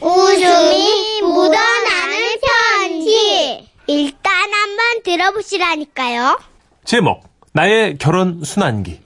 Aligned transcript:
웃음이 0.00 1.22
묻어나는 1.22 2.36
편지. 2.40 3.68
일단 3.86 4.32
한번 4.32 5.02
들어보시라니까요. 5.04 6.38
제목 6.84 7.22
나의 7.52 7.98
결혼 7.98 8.42
순환기 8.44 9.00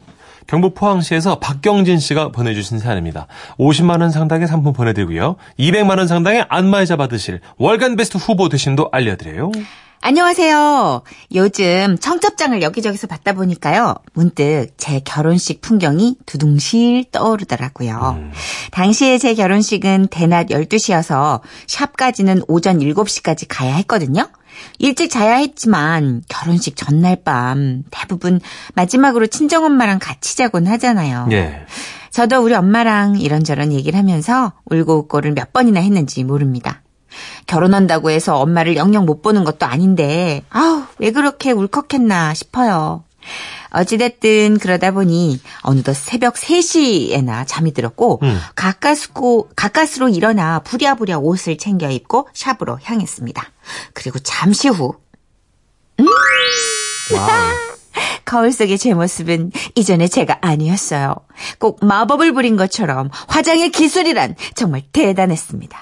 경북 0.47 0.75
포항시에서 0.75 1.39
박경진 1.39 1.99
씨가 1.99 2.29
보내주신 2.29 2.79
사연입니다. 2.79 3.27
50만 3.59 4.01
원 4.03 4.11
상당의 4.11 4.47
상품 4.47 4.73
보내드리고요. 4.73 5.37
200만 5.59 5.99
원 5.99 6.07
상당의 6.07 6.45
안마의자 6.49 6.97
받으실 6.97 7.41
월간 7.57 7.97
베스트 7.97 8.19
후보 8.19 8.49
되신도 8.49 8.91
알려드려요. 8.93 9.51
안녕하세요. 10.05 11.03
요즘 11.37 11.97
청첩장을 11.97 12.61
여기저기서 12.61 13.07
받다 13.07 13.35
보니까요. 13.35 13.95
문득 14.15 14.71
제 14.77 14.99
결혼식 14.99 15.61
풍경이 15.61 16.17
두둥실 16.27 17.05
떠오르더라고요. 17.13 18.19
당시에 18.73 19.19
제 19.19 19.35
결혼식은 19.35 20.09
대낮 20.11 20.49
12시여서 20.49 21.41
샵까지는 21.69 22.43
오전 22.49 22.81
7시까지 22.81 23.47
가야 23.49 23.77
했거든요. 23.77 24.29
일찍 24.81 25.09
자야 25.09 25.37
했지만 25.37 26.25
결혼식 26.29 26.75
전날 26.77 27.23
밤 27.23 27.85
대부분 27.93 28.41
마지막으로 28.75 29.29
친정엄마랑 29.29 30.01
같이 30.01 30.37
자곤 30.37 30.67
하잖아요. 30.67 31.29
예. 31.31 31.65
저도 32.11 32.43
우리 32.43 32.55
엄마랑 32.55 33.21
이런저런 33.21 33.73
얘기를 33.73 33.97
하면서 33.97 34.53
울고 34.65 34.97
웃고를 34.97 35.33
몇 35.33 35.53
번이나 35.53 35.81
했는지 35.81 36.25
모릅니다. 36.25 36.82
결혼한다고 37.47 38.11
해서 38.11 38.37
엄마를 38.39 38.77
영영 38.77 39.07
못 39.07 39.23
보는 39.23 39.45
것도 39.45 39.67
아닌데, 39.67 40.43
아우, 40.51 40.85
왜 40.99 41.11
그렇게 41.11 41.53
울컥했나 41.53 42.35
싶어요. 42.35 43.05
어찌됐든 43.71 44.59
그러다 44.59 44.91
보니 44.91 45.41
어느덧 45.63 45.95
새벽 45.95 46.35
3시에나 46.35 47.45
잠이 47.47 47.73
들었고, 47.73 48.21
음. 48.23 48.39
가까스고, 48.55 49.49
가까스로 49.57 50.09
일어나 50.09 50.59
부랴부랴 50.61 51.19
옷을 51.19 51.57
챙겨 51.57 51.91
입고 51.91 52.29
샵으로 52.35 52.79
향했습니다. 52.83 53.43
그리고 53.95 54.19
잠시 54.19 54.69
후, 54.69 54.95
와우. 57.15 57.73
거울 58.25 58.53
속의 58.53 58.79
제 58.79 58.95
모습은 58.95 59.53
이전의 59.75 60.09
제가 60.09 60.39
아니었어요. 60.41 61.15
꼭 61.59 61.85
마법을 61.85 62.33
부린 62.33 62.57
것처럼 62.57 63.11
화장의 63.29 63.71
기술이란 63.71 64.37
정말 64.55 64.83
대단했습니다. 64.93 65.79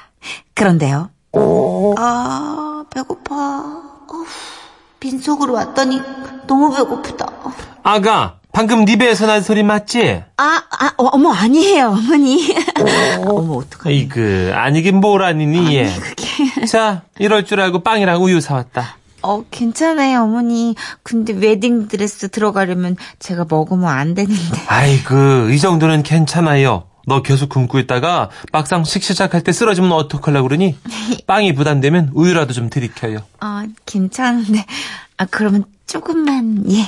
그런데요. 0.54 1.10
아, 1.96 2.84
배고파. 2.92 3.34
어후, 4.08 4.26
빈속으로 4.98 5.52
왔더니 5.54 6.00
너무 6.46 6.74
배고프다. 6.74 7.26
아가 7.82 8.36
방금 8.52 8.84
네 8.84 8.96
배에서 8.96 9.26
난 9.26 9.42
소리 9.42 9.62
맞지? 9.62 10.24
아, 10.36 10.62
아, 10.70 10.92
어, 10.98 11.04
어머, 11.12 11.32
아니에요, 11.32 11.88
어머니. 11.88 12.54
어머, 13.24 13.54
어떡하니. 13.58 13.96
이그 14.00 14.52
아니긴 14.54 14.96
뭘 15.00 15.22
아니니 15.22 15.76
얘. 15.76 15.90
자 16.66 17.02
이럴 17.18 17.44
줄 17.44 17.60
알고 17.60 17.80
빵이랑 17.82 18.22
우유 18.22 18.40
사왔다. 18.40 18.96
어, 19.22 19.44
괜찮아요, 19.50 20.22
어머니. 20.22 20.74
근데 21.02 21.32
웨딩 21.32 21.88
드레스 21.88 22.28
들어가려면 22.28 22.96
제가 23.18 23.46
먹으면 23.48 23.86
안 23.88 24.14
되는데. 24.14 24.40
아이고 24.66 25.50
이 25.50 25.58
정도는 25.58 26.02
괜찮아요. 26.02 26.84
너 27.06 27.22
계속 27.22 27.48
굶고 27.48 27.78
있다가 27.80 28.30
막상 28.52 28.84
식시 28.84 29.12
시작할 29.12 29.42
때 29.42 29.52
쓰러지면 29.52 29.92
어떡하려고 29.92 30.48
그러니? 30.48 30.76
빵이 31.26 31.54
부담되면 31.54 32.10
우유라도 32.14 32.52
좀 32.52 32.70
들이켜요. 32.70 33.20
아, 33.40 33.66
괜찮은데. 33.86 34.64
아, 35.16 35.26
그러면 35.30 35.64
조금만, 35.86 36.64
예. 36.70 36.86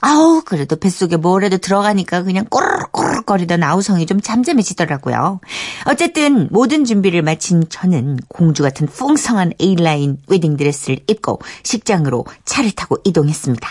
아우, 0.00 0.42
그래도 0.44 0.76
뱃속에 0.76 1.16
뭐라도 1.16 1.56
들어가니까 1.56 2.24
그냥 2.24 2.44
꼬르륵꼬르륵거리던 2.50 3.62
아우성이 3.62 4.04
좀 4.04 4.20
잠잠해지더라고요. 4.20 5.40
어쨌든 5.86 6.48
모든 6.50 6.84
준비를 6.84 7.22
마친 7.22 7.66
저는 7.70 8.18
공주 8.28 8.62
같은 8.62 8.86
풍성한 8.86 9.54
A라인 9.60 10.18
웨딩드레스를 10.28 10.98
입고 11.06 11.40
식장으로 11.62 12.26
차를 12.44 12.72
타고 12.72 12.98
이동했습니다. 13.04 13.66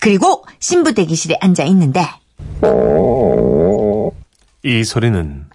그리고 0.00 0.44
신부 0.60 0.92
대기실에 0.94 1.38
앉아 1.40 1.64
있는데 1.64 2.06
이 4.62 4.84
소리는 4.84 5.46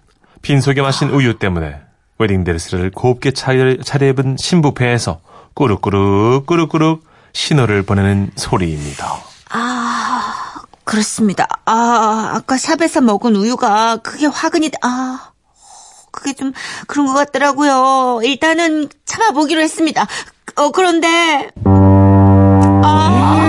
빈속에 0.42 0.82
마신 0.82 1.10
우유 1.10 1.38
때문에 1.38 1.76
웨딩드레스를 2.18 2.90
곱게 2.90 3.32
차려, 3.32 3.82
차려입은 3.82 4.36
신부 4.38 4.74
배에서 4.74 5.20
꾸룩꾸룩 5.54 6.46
꾸룩꾸룩 6.46 7.04
신호를 7.32 7.82
보내는 7.82 8.30
소리입니다. 8.36 9.16
아, 9.50 10.62
그렇습니다. 10.84 11.46
아, 11.64 12.32
아까 12.34 12.56
샵에서 12.56 13.00
먹은 13.00 13.36
우유가 13.36 13.96
그게 13.98 14.26
화근이, 14.26 14.70
아, 14.82 15.30
그게 16.10 16.32
좀 16.32 16.52
그런 16.86 17.06
것 17.06 17.14
같더라고요. 17.14 18.20
일단은 18.22 18.88
참아보기로 19.04 19.60
했습니다. 19.60 20.06
어, 20.56 20.70
그런데, 20.70 21.50
아, 21.64 23.36
어, 23.36 23.39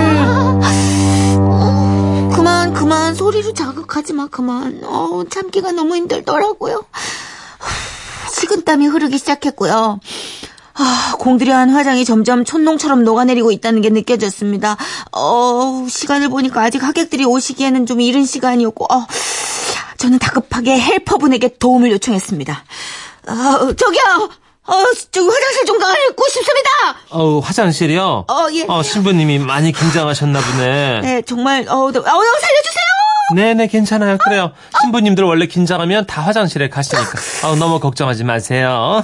그만, 2.82 3.14
소리로 3.14 3.54
자극하지 3.54 4.12
마, 4.12 4.26
그만. 4.26 4.80
어, 4.82 5.22
참기가 5.30 5.70
너무 5.70 5.94
힘들더라고요. 5.94 6.84
식은땀이 8.34 8.88
흐르기 8.88 9.18
시작했고요. 9.18 10.00
아, 10.74 11.14
공들여한 11.20 11.70
화장이 11.70 12.04
점점 12.04 12.44
촌농처럼 12.44 13.04
녹아내리고 13.04 13.52
있다는 13.52 13.82
게 13.82 13.90
느껴졌습니다. 13.90 14.76
어, 15.12 15.86
시간을 15.88 16.28
보니까 16.28 16.62
아직 16.62 16.82
하객들이 16.82 17.24
오시기에는 17.24 17.86
좀 17.86 18.00
이른 18.00 18.24
시간이었고, 18.24 18.92
어, 18.92 19.06
저는 19.98 20.18
다급하게 20.18 20.80
헬퍼분에게 20.80 21.58
도움을 21.58 21.92
요청했습니다. 21.92 22.64
어, 23.28 23.74
저기요! 23.74 24.41
어, 24.64 24.72
저기 25.10 25.28
화장실 25.28 25.64
좀 25.66 25.78
가고 25.78 26.28
싶습니다! 26.28 26.68
어 27.10 27.40
화장실이요? 27.40 28.26
어, 28.28 28.46
예. 28.52 28.66
신부님이 28.84 29.40
많이 29.40 29.72
긴장하셨나 29.72 30.40
보네. 30.40 31.00
네, 31.00 31.22
정말, 31.22 31.66
어, 31.68 31.72
어, 31.74 31.88
어, 31.88 31.90
살려주세요! 31.90 32.84
네네 33.34 33.66
괜찮아요. 33.68 34.18
그래요. 34.18 34.52
신부님들 34.82 35.24
원래 35.24 35.46
긴장하면 35.46 36.06
다 36.06 36.20
화장실에 36.22 36.68
가시니까 36.68 37.10
어, 37.48 37.56
너무 37.56 37.80
걱정하지 37.80 38.24
마세요. 38.24 39.02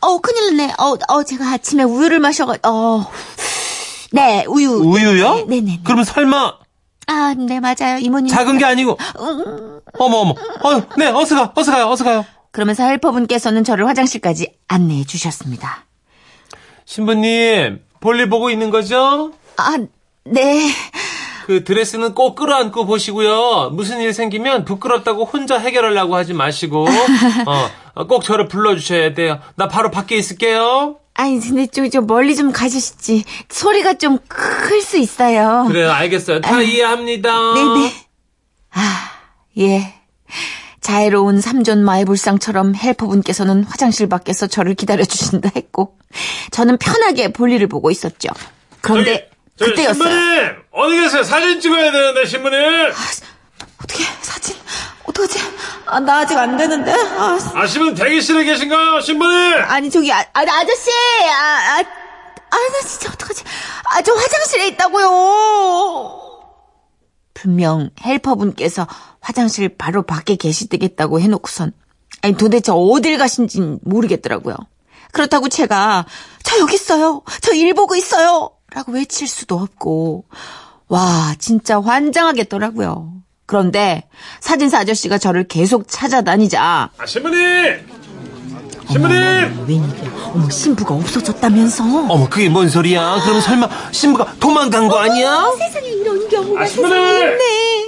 어, 0.00 0.18
큰일 0.18 0.56
났네. 0.56 0.74
어, 0.78 0.96
어, 1.08 1.22
제가 1.22 1.46
아침에 1.52 1.82
우유를 1.84 2.18
마셔가, 2.18 2.56
어, 2.68 3.10
네, 4.12 4.44
우유. 4.48 4.70
우유요? 4.70 5.34
네, 5.34 5.44
네, 5.48 5.60
네. 5.60 5.80
그러면 5.84 6.04
설마 6.04 6.54
아, 7.06 7.34
네, 7.38 7.58
맞아요. 7.60 7.98
이모님. 8.00 8.28
작은 8.34 8.58
게 8.58 8.66
아니고 8.66 8.98
어머 9.98 10.16
어머. 10.18 10.30
어, 10.32 10.82
네 10.98 11.06
어서 11.06 11.36
가 11.36 11.52
어서 11.56 11.72
가요 11.72 11.88
어서 11.88 12.04
가요. 12.04 12.24
그러면서 12.50 12.84
헬퍼분께서는 12.84 13.64
저를 13.64 13.86
화장실까지 13.86 14.52
안내해 14.68 15.04
주셨습니다. 15.04 15.84
신부님 16.84 17.80
볼일 18.00 18.28
보고 18.28 18.50
있는 18.50 18.70
거죠? 18.70 19.32
아, 19.56 19.76
네. 20.24 20.68
그 21.46 21.64
드레스는 21.64 22.14
꼭 22.14 22.34
끌어안고 22.34 22.84
보시고요. 22.86 23.70
무슨 23.70 24.00
일 24.00 24.12
생기면 24.12 24.64
부끄럽다고 24.64 25.24
혼자 25.24 25.58
해결하려고 25.58 26.14
하지 26.14 26.34
마시고 26.34 26.86
어, 27.94 28.06
꼭 28.06 28.22
저를 28.22 28.48
불러주셔야 28.48 29.14
돼요. 29.14 29.40
나 29.56 29.66
바로 29.68 29.90
밖에 29.90 30.16
있을게요. 30.16 30.96
아니, 31.14 31.40
근데 31.40 31.66
좀, 31.66 31.90
좀 31.90 32.06
멀리 32.06 32.36
좀 32.36 32.52
가주시지. 32.52 33.24
소리가 33.48 33.94
좀 33.94 34.18
클 34.28 34.82
수 34.82 34.98
있어요. 34.98 35.64
그래요 35.66 35.90
알겠어요. 35.90 36.40
다 36.42 36.60
이해합니다. 36.62 37.30
네네. 37.54 37.92
아, 38.72 39.10
예. 39.58 39.94
자애로운 40.88 41.42
삼존 41.42 41.84
마애불상처럼 41.84 42.74
헬퍼분께서는 42.74 43.64
화장실 43.64 44.08
밖에서 44.08 44.46
저를 44.46 44.74
기다려주신다 44.74 45.50
했고, 45.54 45.98
저는 46.50 46.78
편하게 46.78 47.30
볼일을 47.30 47.66
보고 47.66 47.90
있었죠. 47.90 48.30
그런데 48.80 49.28
저기, 49.58 49.74
저기 49.74 49.86
그때였어요. 49.86 50.08
신부님 50.08 50.56
어디 50.72 51.00
계세요? 51.02 51.22
사진 51.24 51.60
찍어야 51.60 51.92
되는데 51.92 52.24
신부님. 52.24 52.58
어떻게 53.82 54.02
사진? 54.22 54.56
어떡하지? 55.04 55.38
아, 55.84 56.00
나 56.00 56.20
아직 56.20 56.38
안 56.38 56.56
되는데. 56.56 56.90
아, 56.90 57.38
아시면 57.52 57.94
대기실에 57.94 58.44
계신가요, 58.44 59.02
신부님? 59.02 59.58
아니 59.66 59.90
저기 59.90 60.10
아, 60.10 60.20
아 60.20 60.40
아저씨 60.40 60.90
아, 61.30 61.34
아, 61.34 61.80
아, 61.80 62.56
나 62.56 62.80
진짜 62.88 63.10
어떡하지? 63.12 63.44
아, 63.92 64.00
저 64.00 64.14
화장실에 64.14 64.68
있다고요. 64.68 66.28
분명 67.34 67.90
헬퍼분께서 68.02 68.88
화장실 69.20 69.68
바로 69.76 70.02
밖에 70.02 70.36
계시겠다고 70.36 71.20
해놓고선 71.20 71.72
아니 72.22 72.36
도대체 72.36 72.72
어딜 72.74 73.18
가신진 73.18 73.78
모르겠더라고요. 73.82 74.56
그렇다고 75.12 75.48
제가 75.48 76.06
저 76.42 76.58
여기 76.58 76.74
있어요. 76.74 77.22
저 77.42 77.52
일 77.54 77.74
보고 77.74 77.94
있어요. 77.96 78.50
라고 78.74 78.92
외칠 78.92 79.26
수도 79.28 79.56
없고 79.56 80.24
와 80.88 81.34
진짜 81.38 81.80
환장하겠더라고요. 81.80 83.12
그런데 83.46 84.08
사진사 84.40 84.80
아저씨가 84.80 85.16
저를 85.18 85.48
계속 85.48 85.84
찾아다니자 85.88 86.90
아, 86.98 87.06
신부님! 87.06 87.86
신부님! 88.90 89.16
웬일이야? 89.66 90.30
어머 90.34 90.50
신부가 90.50 90.94
없어졌다면서? 90.94 91.84
어머, 92.08 92.28
그게 92.28 92.48
뭔 92.50 92.68
소리야? 92.68 93.20
그럼 93.24 93.40
설마 93.40 93.68
신부가 93.92 94.34
도망간 94.40 94.88
거 94.88 94.98
아니야? 94.98 95.50
세상에 95.58 95.88
이런 95.88 96.28
경우가 96.28 96.60
아, 96.62 96.66
신부님! 96.66 96.96
세상에 96.98 97.18
있네. 97.32 97.87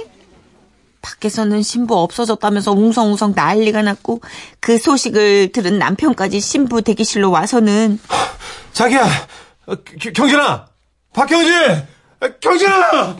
밖에서는 1.01 1.61
신부 1.63 1.97
없어졌다면서 1.97 2.71
웅성웅성 2.73 3.33
난리가 3.35 3.81
났고 3.81 4.21
그 4.59 4.77
소식을 4.77 5.51
들은 5.51 5.79
남편까지 5.79 6.39
신부 6.39 6.81
대기실로 6.81 7.31
와서는 7.31 7.99
자기야, 8.73 9.03
어, 9.67 9.75
겨- 9.75 10.11
경진아, 10.13 10.67
박경진, 11.13 11.53
어, 12.21 12.27
경진아. 12.39 13.17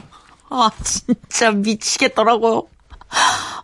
아 0.50 0.70
진짜 0.84 1.52
미치겠더라고요. 1.52 2.64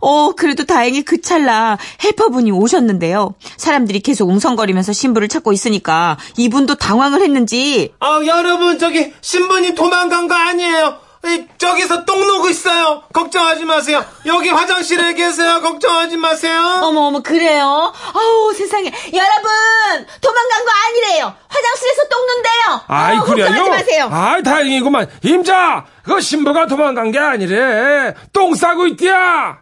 어 0.00 0.32
그래도 0.32 0.64
다행히 0.64 1.02
그 1.02 1.20
찰나 1.22 1.78
헬퍼분이 2.04 2.50
오셨는데요. 2.50 3.34
사람들이 3.56 4.00
계속 4.00 4.28
웅성거리면서 4.28 4.92
신부를 4.92 5.28
찾고 5.28 5.52
있으니까 5.52 6.18
이분도 6.36 6.74
당황을 6.76 7.22
했는지 7.22 7.94
아 8.00 8.20
여러분 8.26 8.78
저기 8.78 9.12
신부님 9.22 9.74
도망간 9.74 10.28
거 10.28 10.34
아니에요. 10.34 10.98
이, 11.24 11.46
저기서 11.58 12.04
똥 12.04 12.24
누고 12.26 12.48
있어요. 12.48 13.02
걱정하지 13.12 13.64
마세요. 13.64 14.04
여기 14.26 14.48
화장실에 14.50 15.14
계세요. 15.14 15.60
걱정하지 15.60 16.16
마세요. 16.16 16.60
어머 16.82 17.00
어머 17.02 17.20
그래요? 17.20 17.92
아우 18.14 18.54
세상에 18.54 18.84
여러분 19.12 20.06
도망간 20.20 20.64
거 20.64 20.70
아니래요. 20.86 21.34
화장실에서 21.48 22.08
똥 22.08 22.24
눈대요. 22.26 22.80
아이 22.86 23.16
어, 23.18 23.24
그래요? 23.24 23.46
걱정하지 23.46 23.70
마세요. 23.70 24.08
아이 24.12 24.42
다행이구만. 24.44 25.10
임자, 25.24 25.86
그 26.04 26.20
신부가 26.20 26.66
도망간 26.66 27.10
게 27.10 27.18
아니래. 27.18 28.14
똥 28.32 28.54
싸고 28.54 28.86
있디야. 28.86 29.58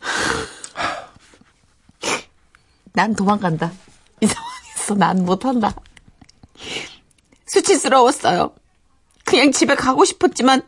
난 2.92 3.14
도망간다. 3.16 3.72
이 4.20 4.26
상황에서 4.26 4.94
난 4.94 5.24
못한다. 5.24 5.72
수치스러웠어요. 7.46 8.52
그냥 9.30 9.52
집에 9.52 9.76
가고 9.76 10.04
싶었지만 10.04 10.62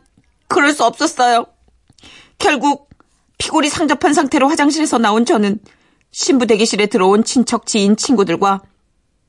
그럴 0.47 0.73
수 0.73 0.85
없었어요. 0.85 1.45
결국 2.39 2.89
피골이 3.37 3.67
상접한 3.67 4.13
상태로 4.13 4.47
화장실에서 4.47 4.99
나온 4.99 5.25
저는 5.25 5.59
신부 6.11 6.47
대기실에 6.47 6.85
들어온 6.85 7.25
친척 7.25 7.65
지인 7.65 7.97
친구들과 7.97 8.61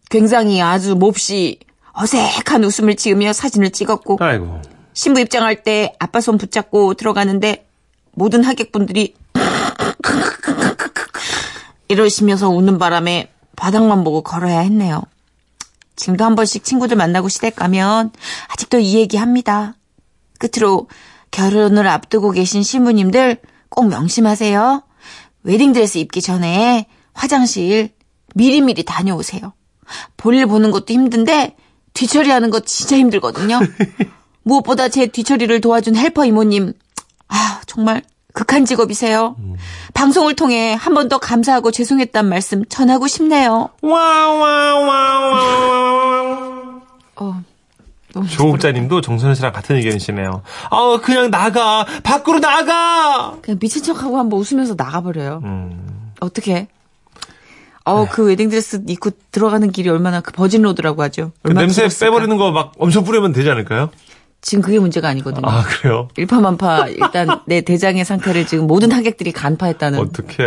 굉장히 0.09 0.63
아주 0.63 0.95
몹시 0.95 1.59
어색한 1.93 2.63
웃음을 2.63 2.95
지으며 2.95 3.33
사진을 3.33 3.71
찍었고 3.71 4.19
아이고. 4.21 4.63
신부 4.93 5.19
입장할 5.19 5.65
때 5.65 5.93
아빠 5.99 6.21
손 6.21 6.39
붙잡고 6.39 6.95
들어가는데 6.95 7.67
모든 8.13 8.45
하객분들이 8.45 9.17
이러시면서 11.89 12.51
웃는 12.51 12.79
바람에 12.79 13.33
바닥만 13.57 14.05
보고 14.05 14.23
걸어야 14.23 14.61
했네요. 14.61 15.03
지금도 15.97 16.25
한 16.25 16.35
번씩 16.35 16.65
친구들 16.65 16.97
만나고 16.97 17.29
시댁 17.29 17.57
가면 17.57 18.13
아직도 18.49 18.79
이 18.79 18.95
얘기 18.95 19.17
합니다. 19.17 19.77
끝으로 20.39 20.89
결혼을 21.31 21.87
앞두고 21.87 22.33
계신 22.33 22.63
신부님들 22.63 23.39
꼭 23.69 23.89
명심하세요. 23.89 24.83
웨딩드레스 25.43 25.99
입기 25.99 26.21
전에 26.21 26.87
화장실 27.13 27.91
미리미리 28.35 28.85
다녀오세요. 28.85 29.53
볼일 30.17 30.47
보는 30.47 30.71
것도 30.71 30.93
힘든데 30.93 31.57
뒤처리하는 31.93 32.51
거 32.51 32.61
진짜 32.61 32.97
힘들거든요. 32.97 33.61
무엇보다 34.43 34.89
제 34.89 35.07
뒤처리를 35.07 35.61
도와준 35.61 35.97
helper 35.97 36.25
이모님, 36.27 36.75
아, 37.29 37.61
정말 37.67 38.03
극한 38.35 38.65
직업이세요. 38.65 39.37
방송을 39.95 40.35
통해 40.35 40.75
한 40.75 40.93
번 40.95 41.09
더 41.09 41.19
감사하고 41.19 41.71
죄송했단 41.71 42.29
말씀 42.29 42.65
전하고 42.67 43.07
싶네요. 43.07 43.69
와와와와. 45.15 46.83
어, 47.17 47.43
조국자님도 48.31 49.01
정선우 49.01 49.35
씨랑 49.35 49.53
같은 49.53 49.77
의견이시네요. 49.77 50.43
아 50.71 50.99
그냥 51.03 51.31
나가 51.31 51.85
밖으로 52.03 52.41
나가. 52.41 53.37
그냥 53.43 53.59
미친 53.59 53.83
척하고 53.83 54.19
한번 54.19 54.39
웃으면서 54.41 54.75
나가버려요. 54.77 55.41
음. 55.45 56.13
어떻게? 56.21 56.69
어, 57.85 58.07
그 58.11 58.25
웨딩 58.25 58.49
드레스 58.49 58.83
입고 58.89 59.11
들어가는 59.31 59.71
길이 59.71 59.89
얼마나 59.91 60.21
그 60.21 60.33
virgin 60.33 60.63
road라고 60.63 61.03
하죠. 61.03 61.33
그 61.43 61.53
냄새. 61.53 61.89
빼버리는 62.01 62.37
거 62.37 62.51
막 62.51 62.73
엄청 62.79 63.05
뿌리면 63.05 63.33
되지 63.33 63.51
않을까요? 63.51 63.91
지금 64.45 64.61
그게 64.63 64.79
문제가 64.79 65.09
아니거든요. 65.09 65.49
아 65.49 65.63
그래요? 65.63 66.09
일파만파 66.19 66.89
일단 66.89 67.41
내 67.47 67.63
대장의 67.63 68.05
상태를 68.05 68.47
지금 68.47 68.67
모든 68.67 68.93
하객들이 68.93 69.33
간파했다는 69.33 69.99
어떻게? 69.99 70.45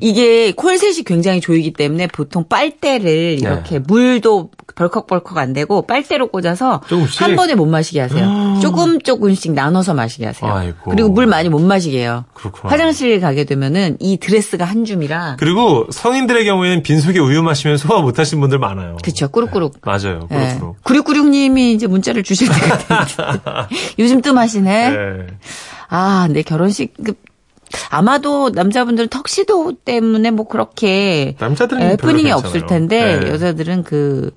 이게 0.00 0.50
콜셋이 0.52 1.04
굉장히 1.06 1.40
조이기 1.40 1.72
때문에 1.72 2.08
보통 2.08 2.44
빨대를 2.48 3.38
이렇게 3.40 3.78
물도 3.78 4.50
벌컥벌컥 4.74 5.38
안 5.38 5.52
되고 5.52 5.82
빨대로 5.82 6.26
꽂아서 6.28 6.80
조금씩? 6.88 7.22
한 7.22 7.36
번에 7.36 7.54
못 7.54 7.66
마시게 7.66 8.00
하세요. 8.00 8.58
조금 8.60 9.00
조금씩 9.00 9.52
나눠서 9.52 9.94
마시게 9.94 10.26
하세요. 10.26 10.52
아이고. 10.52 10.90
그리고 10.90 11.10
물 11.10 11.26
많이 11.26 11.48
못 11.48 11.60
마시게 11.60 11.98
해요. 12.00 12.24
그렇구나. 12.34 12.72
화장실 12.72 13.20
가게 13.20 13.44
되면은 13.44 13.98
이 14.00 14.16
드레스가 14.16 14.64
한 14.64 14.84
줌이라 14.84 15.36
그리고 15.38 15.86
성인들의 15.90 16.44
경우에는 16.46 16.82
빈속에 16.82 17.20
우유 17.20 17.42
마시면 17.42 17.76
소화 17.76 18.00
못 18.00 18.18
하신 18.18 18.40
분들 18.40 18.58
많아요. 18.58 18.96
그쵸 19.04 19.28
꾸룩꾸룩. 19.28 19.78
맞아요. 19.82 20.26
예. 20.32 20.36
그렇도록. 20.36 20.82
9696님이 20.82 21.74
이제 21.74 21.86
문자를 21.86 22.22
주실 22.22 22.48
때가 22.48 22.78
됐는데. 22.78 23.19
요즘 23.98 24.20
뜸하시네. 24.20 24.90
네. 24.90 25.26
아, 25.88 26.28
내 26.30 26.42
결혼식 26.42 26.94
그 27.04 27.14
아마도 27.90 28.50
남자분들은 28.50 29.08
턱시도 29.08 29.72
때문에 29.84 30.30
뭐 30.30 30.46
그렇게 30.48 31.36
남자들은 31.38 31.82
해프닝이. 31.82 32.30
없을 32.30 32.66
텐데 32.66 33.20
네. 33.20 33.30
여자들은 33.30 33.84
그 33.84 34.34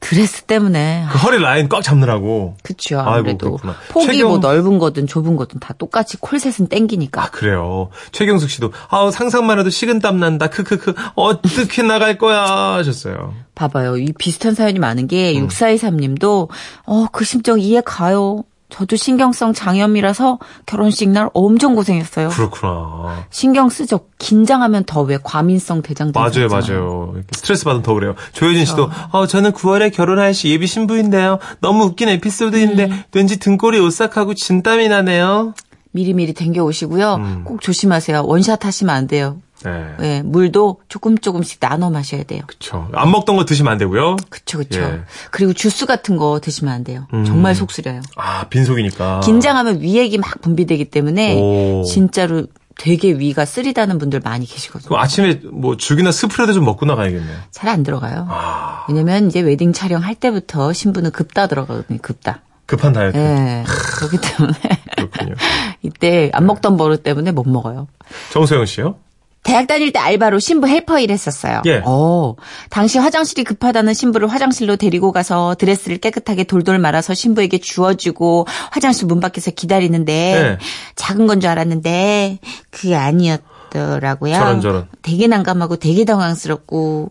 드레스 0.00 0.42
때문에 0.44 1.04
그 1.12 1.18
허리 1.18 1.38
라인 1.38 1.68
꽉 1.68 1.82
잡느라고. 1.82 2.56
아이고, 2.64 3.10
아무래도 3.10 3.56
그렇구나. 3.56 3.74
폭이 3.90 4.06
최경- 4.06 4.28
뭐 4.28 4.38
넓은 4.38 4.78
거든 4.78 5.06
좁은 5.06 5.36
거든 5.36 5.60
다 5.60 5.74
똑같이 5.76 6.16
콜셋은 6.16 6.68
땡기니까 6.68 7.22
아, 7.24 7.30
그래요. 7.30 7.90
최경숙 8.12 8.48
씨도, 8.48 8.72
아우, 8.88 9.10
상상만 9.10 9.58
해도 9.58 9.68
식은땀 9.68 10.18
난다. 10.18 10.46
크크크. 10.48 10.94
어떻게 11.14 11.82
나갈 11.82 12.16
거야. 12.16 12.40
하셨어요. 12.78 13.34
봐봐요 13.54 13.98
이 13.98 14.12
비슷한 14.18 14.54
사연이 14.54 14.78
많은 14.78 15.06
게 15.06 15.38
음. 15.38 15.46
6423님도 15.48 16.48
어그 16.84 17.24
심정 17.24 17.60
이해 17.60 17.82
가요 17.84 18.42
저도 18.70 18.96
신경성 18.96 19.52
장염이라서 19.52 20.38
결혼식 20.66 21.08
날 21.10 21.28
엄청 21.34 21.74
고생했어요 21.74 22.28
그렇구나. 22.30 23.24
신경 23.30 23.68
쓰죠 23.68 24.00
긴장하면 24.18 24.84
더 24.84 25.02
왜 25.02 25.18
과민성 25.22 25.82
대장증 25.82 26.20
맞아요, 26.20 26.48
맞아요. 26.48 27.14
스트레스 27.32 27.64
받으면 27.64 27.82
더 27.82 27.94
그래요. 27.94 28.14
조효진 28.32 28.64
씨도, 28.66 28.90
어, 29.12 29.26
저는 29.26 29.52
9월에 29.52 29.92
결혼할 29.92 30.34
시 30.34 30.48
예비 30.50 30.66
신부인데요. 30.66 31.38
너무 31.60 31.84
웃긴 31.84 32.08
에피소드인데, 32.10 32.84
음. 32.84 33.02
왠지 33.12 33.38
등골이 33.38 33.80
오싹하고 33.80 34.34
진땀이 34.34 34.88
나네요. 34.88 35.54
미리미리 35.92 36.34
댕겨 36.34 36.62
오시고요. 36.64 37.14
음. 37.14 37.42
꼭 37.44 37.60
조심하세요. 37.62 38.24
원샷 38.26 38.64
하시면 38.64 38.94
안 38.94 39.06
돼요. 39.06 39.38
네. 39.64 39.94
예, 40.00 40.22
물도 40.22 40.80
조금 40.88 41.18
조금씩 41.18 41.60
나눠 41.60 41.90
마셔야 41.90 42.22
돼요. 42.22 42.42
그쵸. 42.46 42.88
안 42.92 43.10
먹던 43.10 43.36
거 43.36 43.44
드시면 43.44 43.72
안 43.72 43.78
되고요. 43.78 44.16
그쵸, 44.30 44.58
그쵸. 44.58 44.80
예. 44.80 45.00
그리고 45.30 45.52
주스 45.52 45.86
같은 45.86 46.16
거 46.16 46.40
드시면 46.40 46.72
안 46.72 46.84
돼요. 46.84 47.06
음. 47.12 47.24
정말 47.24 47.54
속쓰려요. 47.54 48.00
아, 48.16 48.44
빈속이니까. 48.48 49.20
긴장하면 49.20 49.80
위액이 49.80 50.18
막 50.18 50.40
분비되기 50.40 50.86
때문에 50.86 51.38
오. 51.40 51.84
진짜로 51.84 52.46
되게 52.78 53.12
위가 53.12 53.44
쓰리다는 53.44 53.98
분들 53.98 54.20
많이 54.24 54.46
계시거든요. 54.46 54.96
아침에 54.98 55.40
뭐 55.52 55.76
죽이나 55.76 56.10
스프레드 56.12 56.54
좀 56.54 56.64
먹고 56.64 56.86
나가야겠네요. 56.86 57.36
잘 57.50 57.68
안 57.68 57.82
들어가요. 57.82 58.26
아. 58.30 58.86
왜냐면 58.88 59.26
이제 59.26 59.40
웨딩 59.40 59.74
촬영 59.74 60.02
할 60.02 60.14
때부터 60.14 60.72
신부는 60.72 61.10
급다 61.10 61.46
들어가거든요. 61.46 61.98
급다. 62.00 62.40
급한 62.64 62.92
다이어트. 62.94 63.18
예. 63.18 63.64
그렇기 63.66 64.16
때문에 64.22 64.54
그렇군요. 64.96 65.34
이때 65.82 66.30
안 66.32 66.46
먹던 66.46 66.76
버릇 66.78 67.02
때문에 67.02 67.32
못 67.32 67.46
먹어요. 67.46 67.88
정소영 68.32 68.64
씨요? 68.64 68.94
대학 69.42 69.66
다닐 69.66 69.90
때 69.92 69.98
알바로 69.98 70.38
신부 70.38 70.68
헬퍼 70.68 70.98
일했었어요. 71.00 71.62
예. 71.66 71.82
어, 71.84 72.34
당시 72.68 72.98
화장실이 72.98 73.44
급하다는 73.44 73.94
신부를 73.94 74.28
화장실로 74.28 74.76
데리고 74.76 75.12
가서 75.12 75.56
드레스를 75.58 75.98
깨끗하게 75.98 76.44
돌돌 76.44 76.78
말아서 76.78 77.14
신부에게 77.14 77.58
주워주고 77.58 78.46
화장실 78.70 79.06
문 79.06 79.18
밖에서 79.20 79.50
기다리는데 79.50 80.12
예. 80.12 80.58
작은 80.94 81.26
건 81.26 81.40
줄 81.40 81.48
알았는데 81.48 82.38
그게 82.70 82.94
아니었더라고요. 82.96 84.34
저런, 84.34 84.60
저런. 84.60 84.88
되게 85.00 85.26
난감하고 85.26 85.76
되게 85.76 86.04
당황스럽고 86.04 87.10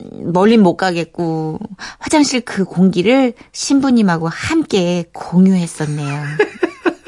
음, 0.00 0.32
멀린 0.32 0.62
못 0.62 0.76
가겠고 0.76 1.60
화장실 2.00 2.40
그 2.40 2.64
공기를 2.64 3.32
신부님하고 3.52 4.28
함께 4.28 5.04
공유했었네요. 5.12 6.22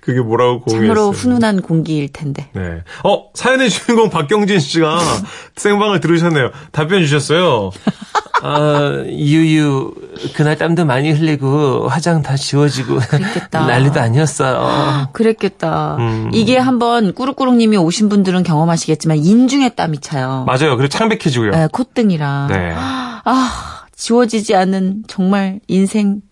그게 0.00 0.20
뭐라고 0.20 0.60
공유했어요? 0.60 0.94
참으로 0.94 1.10
훈훈한 1.12 1.62
공기일 1.62 2.10
텐데. 2.12 2.48
네. 2.54 2.82
어, 3.04 3.30
사연의 3.34 3.70
주인공 3.70 4.10
박경진 4.10 4.58
씨가 4.58 4.98
생방을 5.56 6.00
들으셨네요. 6.00 6.50
답변 6.72 7.00
주셨어요. 7.02 7.70
아, 8.42 9.04
유유, 9.06 9.92
그날 10.34 10.56
땀도 10.56 10.86
많이 10.86 11.10
흘리고, 11.12 11.88
화장 11.88 12.22
다 12.22 12.36
지워지고, 12.36 12.98
그랬겠다. 13.00 13.60
난리도 13.68 14.00
아니었어요. 14.00 15.08
그랬겠다. 15.12 15.96
음. 15.98 16.30
이게 16.32 16.56
한번 16.56 17.12
꾸룩꾸룩님이 17.12 17.76
오신 17.76 18.08
분들은 18.08 18.42
경험하시겠지만 18.44 19.18
인중에 19.18 19.70
땀이 19.70 19.98
차요. 19.98 20.44
맞아요. 20.46 20.78
그리고 20.78 20.88
창백해지고요. 20.88 21.50
네, 21.50 21.68
콧등이랑. 21.70 22.46
네. 22.48 22.72
아 23.24 23.79
지워지지 24.04 24.54
않는 24.54 25.04
정말 25.08 25.60
인생 25.68 26.22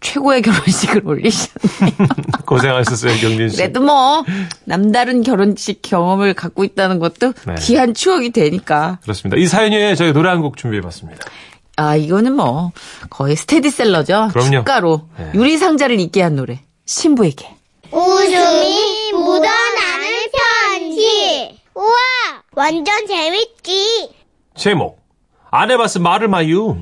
최고의 0.00 0.40
결혼식을 0.40 1.06
올리셨네요. 1.06 2.08
고생하셨어요, 2.46 3.18
경진 3.20 3.50
씨. 3.50 3.56
그래도 3.58 3.82
뭐 3.82 4.24
남다른 4.64 5.22
결혼식 5.22 5.82
경험을 5.82 6.32
갖고 6.32 6.64
있다는 6.64 6.98
것도 6.98 7.34
네. 7.46 7.54
귀한 7.60 7.92
추억이 7.92 8.30
되니까. 8.30 8.98
그렇습니다. 9.02 9.36
이 9.38 9.46
사연 9.46 9.72
위에 9.72 9.94
저희 9.94 10.12
노래 10.14 10.30
한 10.30 10.40
곡 10.40 10.56
준비해봤습니다. 10.56 11.26
아 11.76 11.96
이거는 11.96 12.34
뭐 12.34 12.72
거의 13.10 13.36
스테디셀러죠. 13.36 14.30
그럼요. 14.32 14.50
축가로 14.60 15.08
네. 15.18 15.30
유리 15.34 15.58
상자를 15.58 16.00
잊게 16.00 16.22
한 16.22 16.34
노래. 16.34 16.60
신부에게. 16.86 17.46
웃음이 17.92 19.12
묻어나는 19.12 20.08
편지. 20.78 21.60
우와, 21.74 21.86
완전 22.56 23.06
재밌지. 23.06 24.10
제목 24.56 24.98
안 25.50 25.70
해봤음 25.70 26.02
말을 26.02 26.28
마유 26.28 26.76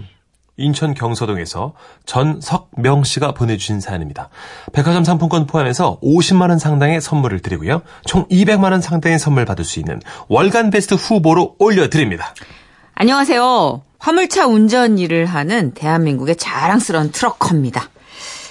인천 0.58 0.94
경서동에서 0.94 1.74
전석명 2.06 3.04
씨가 3.04 3.32
보내주신 3.32 3.80
사연입니다. 3.80 4.30
백화점 4.72 5.04
상품권 5.04 5.46
포함해서 5.46 5.98
50만 6.02 6.48
원 6.48 6.58
상당의 6.58 7.00
선물을 7.00 7.40
드리고요. 7.40 7.82
총 8.04 8.26
200만 8.28 8.72
원 8.72 8.80
상당의 8.80 9.18
선물 9.18 9.44
받을 9.44 9.64
수 9.64 9.78
있는 9.78 10.00
월간 10.28 10.70
베스트 10.70 10.94
후보로 10.94 11.56
올려드립니다. 11.58 12.34
안녕하세요. 12.94 13.82
화물차 13.98 14.46
운전 14.46 14.98
일을 14.98 15.26
하는 15.26 15.72
대한민국의 15.74 16.36
자랑스러운 16.36 17.10
트럭커입니다. 17.12 17.90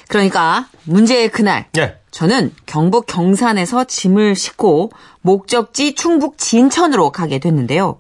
그러니까 0.08 0.68
문제의 0.84 1.30
그날 1.30 1.66
예. 1.78 1.98
저는 2.12 2.54
경북 2.66 3.08
경산에서 3.08 3.86
짐을 3.86 4.36
싣고 4.36 4.92
목적지 5.22 5.96
충북 5.96 6.38
진천으로 6.38 7.12
가게 7.12 7.40
됐는데요. 7.40 7.98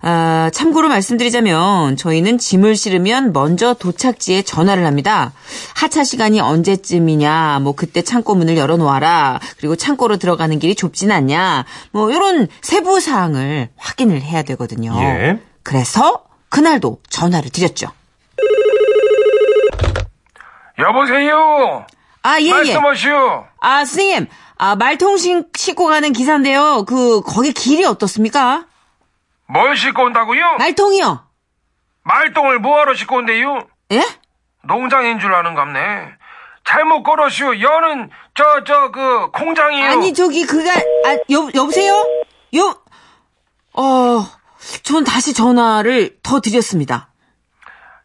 아, 0.00 0.48
참고로 0.54 0.88
말씀드리자면 0.88 1.96
저희는 1.96 2.38
짐을 2.38 2.76
실으면 2.76 3.32
먼저 3.32 3.74
도착지에 3.74 4.42
전화를 4.42 4.86
합니다. 4.86 5.32
하차 5.74 6.04
시간이 6.04 6.40
언제쯤이냐, 6.40 7.58
뭐 7.62 7.72
그때 7.74 8.02
창고 8.02 8.34
문을 8.36 8.56
열어놓아라, 8.56 9.40
그리고 9.58 9.74
창고로 9.74 10.18
들어가는 10.18 10.56
길이 10.60 10.74
좁진 10.76 11.10
않냐, 11.10 11.64
뭐 11.90 12.10
이런 12.12 12.46
세부 12.62 13.00
사항을 13.00 13.70
확인을 13.76 14.22
해야 14.22 14.42
되거든요. 14.44 14.94
예. 15.00 15.40
그래서 15.64 16.22
그날도 16.48 17.00
전화를 17.10 17.50
드렸죠. 17.50 17.88
여보세요. 20.78 21.84
아, 22.22 22.40
예, 22.40 22.46
예. 22.46 22.50
말씀하시오. 22.50 23.44
아, 23.60 23.78
선생님. 23.84 24.26
아, 24.60 24.76
말통 24.76 25.16
싣- 25.18 25.46
싣고 25.56 25.86
가는 25.86 26.12
기사인데요. 26.12 26.84
그, 26.86 27.20
거기 27.22 27.52
길이 27.52 27.84
어떻습니까? 27.84 28.64
뭘 29.48 29.76
싣고 29.76 30.02
온다고요? 30.04 30.56
말통이요. 30.58 31.24
말똥을 32.04 32.58
뭐하러 32.60 32.94
싣고 32.94 33.16
온대요? 33.16 33.66
예? 33.92 34.02
농장인 34.62 35.18
줄 35.18 35.34
아는 35.34 35.54
갑네. 35.54 36.08
잘못 36.64 37.02
걸었시오. 37.02 37.60
여는 37.60 38.10
저 38.34 38.62
저 38.64 38.90
그 38.90 39.30
공장이요. 39.30 39.90
아니, 39.90 40.12
저기, 40.12 40.44
그가, 40.44 40.70
아, 40.72 41.18
여, 41.30 41.48
여보세요? 41.54 41.94
여, 42.56 42.76
어, 43.74 44.26
전 44.82 45.04
다시 45.04 45.32
전화를 45.32 46.18
더 46.22 46.40
드렸습니다. 46.40 47.08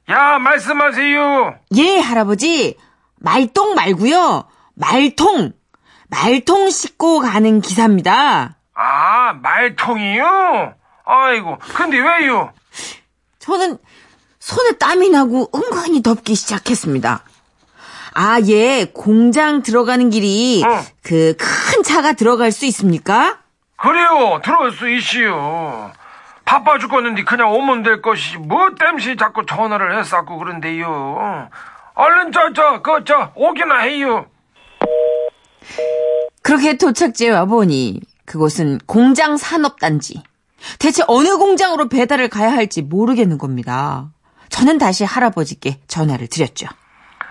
야 0.09 0.37
말씀하세요. 0.39 1.59
예, 1.77 1.99
할아버지. 1.99 2.77
말똥 3.17 3.73
말고요 3.75 4.47
말통. 4.75 5.53
말통 6.09 6.69
싣고 6.69 7.19
가는 7.19 7.61
기사입니다. 7.61 8.57
아 8.75 9.33
말통이요? 9.41 10.75
아이고 11.05 11.57
근데 11.75 11.97
왜요? 11.99 12.51
저는 13.39 13.77
손에 14.39 14.71
땀이 14.73 15.09
나고 15.09 15.49
은근히 15.55 16.01
덥기 16.01 16.35
시작했습니다. 16.35 17.23
아, 18.15 18.39
예, 18.47 18.85
공장 18.93 19.63
들어가는 19.63 20.09
길이 20.11 20.63
어. 20.63 20.83
그큰 21.01 21.83
차가 21.83 22.13
들어갈 22.13 22.51
수 22.51 22.65
있습니까? 22.67 23.39
그래요 23.77 24.39
들어올 24.43 24.71
수 24.71 24.87
있시오. 24.89 25.91
바빠 26.45 26.77
죽겠는데 26.77 27.23
그냥 27.23 27.51
오면 27.53 27.83
될 27.83 28.01
것이 28.01 28.37
뭐 28.37 28.69
땜시 28.77 29.17
자꾸 29.17 29.45
전화를 29.45 29.97
했었고 29.97 30.37
그런데요. 30.37 31.49
얼른 31.95 32.31
저 32.31 32.53
저 32.53 32.81
그 32.81 33.03
저 33.05 33.31
오기나 33.35 33.79
해요. 33.79 34.25
그렇게 36.41 36.77
도착지에 36.77 37.29
와보니 37.31 38.01
그곳은 38.25 38.79
공장 38.85 39.37
산업단지. 39.37 40.21
대체 40.79 41.03
어느 41.07 41.37
공장으로 41.37 41.89
배달을 41.89 42.29
가야 42.29 42.51
할지 42.51 42.81
모르겠는 42.81 43.37
겁니다. 43.37 44.09
저는 44.49 44.77
다시 44.77 45.03
할아버지께 45.03 45.79
전화를 45.87 46.27
드렸죠. 46.27 46.67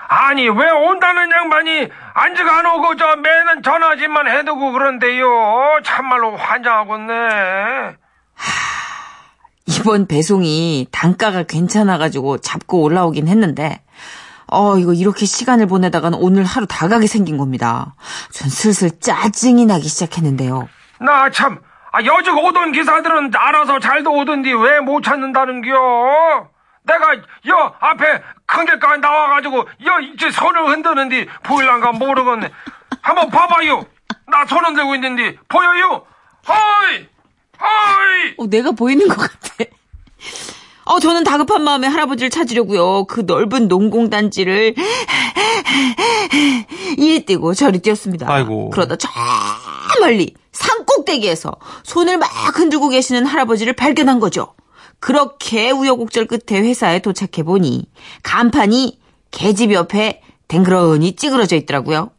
아니 0.08 0.42
왜 0.42 0.70
온다는 0.70 1.30
양반이 1.32 1.88
안지가 2.14 2.58
안 2.58 2.66
오고 2.66 2.96
저 2.96 3.16
매는 3.16 3.62
전화질만 3.62 4.28
해두고 4.28 4.72
그런데요. 4.72 5.80
참말로 5.84 6.36
환장하겠네. 6.36 7.96
이번 9.66 10.06
배송이 10.06 10.88
단가가 10.90 11.44
괜찮아가지고 11.44 12.38
잡고 12.38 12.82
올라오긴 12.82 13.28
했는데, 13.28 13.82
어, 14.48 14.76
이거 14.76 14.92
이렇게 14.92 15.24
시간을 15.24 15.66
보내다가는 15.66 16.18
오늘 16.20 16.44
하루 16.44 16.66
다 16.66 16.88
가게 16.88 17.06
생긴 17.06 17.38
겁니다. 17.38 17.94
전 18.32 18.50
슬슬 18.50 18.90
짜증이 19.00 19.64
나기 19.64 19.88
시작했는데요. 19.88 20.68
나 21.00 21.30
참, 21.30 21.58
아, 21.92 22.02
여직 22.04 22.34
오던 22.36 22.72
기사들은 22.72 23.32
알아서 23.34 23.78
잘도 23.78 24.12
오던디 24.12 24.50
왜 24.52 24.80
못 24.80 25.02
찾는다는겨? 25.02 26.48
내가 26.84 27.14
여 27.48 27.74
앞에 27.80 28.22
큰 28.46 28.64
길까지 28.64 29.00
나와가지고 29.00 29.58
여 29.86 30.00
이제 30.00 30.30
손을 30.30 30.68
흔드는디 30.70 31.26
보일란가 31.44 31.92
모르겠네. 31.92 32.50
한번 33.02 33.30
봐봐요. 33.30 33.84
나 34.26 34.44
손 34.46 34.64
흔들고 34.64 34.94
있는데 34.96 35.36
보여요? 35.48 36.04
허이, 36.48 37.06
허이. 37.60 38.34
어, 38.38 38.46
내가 38.48 38.72
보이는 38.72 39.06
것 39.06 39.16
같아. 39.16 39.70
어, 40.86 40.98
저는 40.98 41.22
다급한 41.24 41.62
마음에 41.62 41.86
할아버지를 41.86 42.30
찾으려고요. 42.30 43.04
그 43.04 43.20
넓은 43.26 43.68
농공단지를 43.68 44.74
이리 46.96 47.24
뛰고 47.24 47.54
저리 47.54 47.78
뛰었습니다. 47.80 48.26
아이고. 48.32 48.70
그러다 48.70 48.96
저 48.96 49.08
멀리 50.00 50.34
산 50.62 50.84
꼭대기에서 50.86 51.56
손을 51.82 52.18
막 52.18 52.28
흔들고 52.56 52.88
계시는 52.88 53.26
할아버지를 53.26 53.72
발견한 53.72 54.20
거죠. 54.20 54.54
그렇게 55.00 55.72
우여곡절 55.72 56.26
끝에 56.26 56.60
회사에 56.60 57.00
도착해 57.00 57.42
보니 57.44 57.86
간판이 58.22 59.00
계집 59.32 59.72
옆에 59.72 60.22
댕그러니 60.46 61.16
찌그러져 61.16 61.56
있더라고요. 61.56 62.10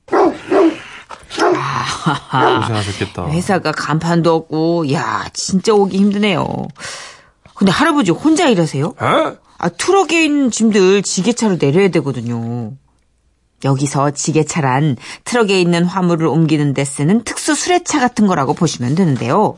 고생하셨겠다. 2.60 3.30
회사가 3.30 3.72
간판도 3.72 4.34
없고, 4.34 4.92
야, 4.92 5.26
진짜 5.34 5.74
오기 5.74 5.98
힘드네요. 5.98 6.68
근데 7.56 7.72
할아버지 7.72 8.12
혼자 8.12 8.48
일하세요? 8.50 8.96
어? 9.00 9.38
아, 9.58 9.70
트럭에 9.70 10.24
있는 10.26 10.52
짐들 10.52 11.04
지게차로 11.04 11.58
내려야 11.60 11.88
되거든요. 11.90 12.74
여기서 13.64 14.12
지게차란 14.12 14.98
트럭에 15.24 15.60
있는 15.60 15.84
화물을 15.86 16.26
옮기는 16.28 16.74
데 16.74 16.84
쓰는 16.86 17.24
특수 17.24 17.56
수레차 17.56 18.00
같은 18.00 18.28
거라고 18.28 18.54
보시면 18.54 18.96
되는데요. 18.96 19.58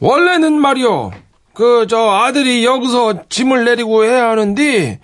원래는 0.00 0.60
말이요. 0.60 1.12
그 1.54 1.86
저 1.88 2.10
아들이 2.10 2.64
여기서 2.66 3.28
짐을 3.30 3.64
내리고 3.64 4.04
해야 4.04 4.28
하는데 4.28 5.00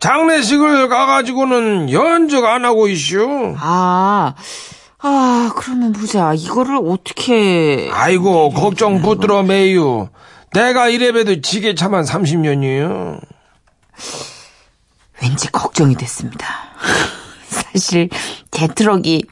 장례식을 0.00 0.88
가가지고는 0.88 1.90
연적 1.92 2.44
안 2.44 2.64
하고 2.64 2.88
있슈. 2.88 3.54
아, 3.58 4.34
아, 4.98 5.52
그러면 5.56 5.92
보자. 5.92 6.34
이거를 6.34 6.78
어떻게. 6.84 7.88
아이고 7.92 8.50
걱정 8.50 9.02
붙들어 9.02 9.42
매유. 9.44 10.08
내가 10.52 10.88
이래봬도 10.88 11.40
지게차만 11.42 12.04
30년이요. 12.04 13.20
왠지 15.22 15.50
걱정이 15.52 15.94
됐습니다. 15.94 16.46
사실 17.74 18.08
제 18.50 18.66
트럭이 18.68 19.24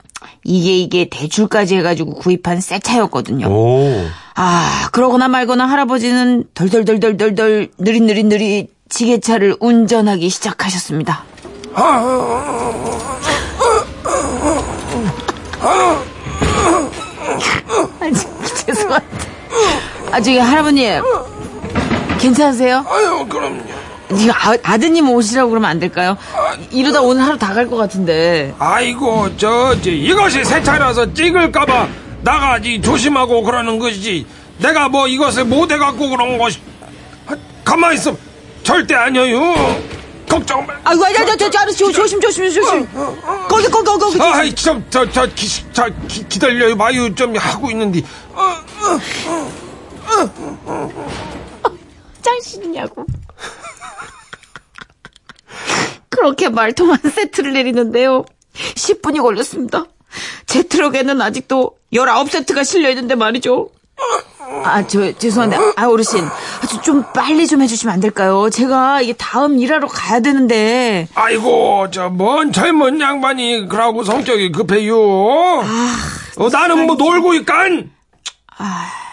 이게 0.45 0.77
이게 0.77 1.09
대출까지 1.09 1.77
해가지고 1.77 2.15
구입한 2.15 2.61
새 2.61 2.79
차였거든요. 2.79 3.47
오. 3.49 4.05
아, 4.35 4.89
그러거나 4.93 5.29
말거나 5.29 5.67
할아버지는 5.67 6.45
덜덜덜덜덜덜 6.55 7.69
느릿느릿느릿 7.79 8.71
지게차를 8.89 9.57
운전하기 9.61 10.29
시작하셨습니다. 10.29 11.25
아, 18.01 18.11
저- 18.15 18.65
죄송한데. 18.67 19.07
아, 20.11 20.21
저기 20.21 20.39
할아버님. 20.39 21.03
괜찮으세요? 22.19 22.85
아유 22.89 23.27
그럼요. 23.29 23.63
지금 24.19 24.35
아, 24.35 24.55
아드님 24.63 25.09
오시라고 25.11 25.51
그러면 25.51 25.71
안 25.71 25.79
될까요? 25.81 26.17
이러다 26.71 27.01
오늘 27.03 27.25
하루 27.25 27.39
다 27.39 27.53
갈 27.55 27.69
것 27.69 27.77
같은데. 27.77 28.55
아이고 28.59 29.37
저, 29.37 29.75
저 29.83 29.91
이것이 29.91 30.45
새 30.45 30.63
차라서 30.63 31.13
찍을까봐 31.15 31.89
나가지 32.23 32.81
조심하고 32.81 33.43
그러는 33.43 33.79
것이지. 33.79 34.27
내가 34.59 34.89
뭐 34.89 35.09
이것을 35.09 35.45
못 35.45 35.71
해갖고 35.73 36.09
그런 36.11 36.39
것이. 36.39 36.59
아, 37.27 37.35
가만히 37.65 37.97
있어. 37.97 38.15
절대 38.63 38.95
아니에요. 38.95 39.83
걱정 40.29 40.65
마. 40.67 40.75
아이고, 40.85 41.05
아이고, 41.05 41.27
저, 41.27 41.37
저, 41.37 41.51
저, 41.51 41.59
아저씨, 41.59 41.93
조심, 41.93 42.21
조심, 42.21 42.45
조심. 42.51 42.89
거기, 43.49 43.69
거기, 43.69 43.85
거기, 43.85 44.19
거기. 44.19 44.23
아이 44.23 44.55
좀 44.55 44.83
저저 44.89 45.27
저 45.73 45.87
기다려요 46.29 46.75
마유 46.77 47.13
좀 47.15 47.37
하고 47.37 47.71
있는데 47.71 48.01
어, 48.33 48.57
짱신이냐고. 52.23 53.05
그렇게 56.23 56.49
말통한 56.49 56.99
세트를 57.11 57.53
내리는데요. 57.53 58.25
10분이 58.55 59.21
걸렸습니다. 59.21 59.87
제 60.47 60.63
트럭에는 60.63 61.21
아직도 61.21 61.73
19세트가 61.93 62.65
실려있는데 62.65 63.17
말이죠. 63.17 63.71
아, 64.65 64.87
저, 64.87 65.11
죄송한데, 65.19 65.57
아, 65.77 65.87
어르신. 65.89 66.25
아, 66.25 66.83
좀 66.83 67.03
빨리 67.13 67.47
좀 67.49 67.61
해주시면 67.63 67.93
안 67.95 68.01
될까요? 68.01 68.51
제가 68.51 69.01
이게 69.01 69.15
다음 69.15 69.59
일하러 69.59 69.89
가야 69.89 70.21
되는데. 70.21 71.09
아이고 71.15 71.91
저 71.91 72.09
뭔 72.11 72.53
젊은 72.53 73.01
양반이 73.01 73.67
그러고 73.69 74.05
성격이 74.05 74.53
급해요 74.53 74.97
어, 74.99 76.49
나는 76.53 76.87
뭐 76.87 76.95
놀고 76.97 77.35
있간 77.35 77.91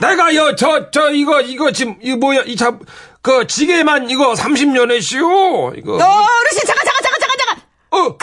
내가 0.01 0.36
여 0.36 0.56
저 0.56 0.92
저 0.92 1.10
이거 1.12 1.42
이거 1.42 1.72
지금 1.72 1.96
이거 2.04 2.18
뭐야 2.18 2.42
이 2.46 2.56
차 2.56 2.78
그 3.22 3.46
지게만 3.48 4.10
이거 4.10 4.34
30년 4.34 4.92
했시오 4.92 5.74
이거 5.75 5.96
어, 5.96 5.98
어르신, 5.98 6.62
잠깐, 6.66 6.79